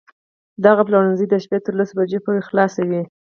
[0.65, 3.01] دغه پلورنځی د شپې تر لسو بجو خلاص وي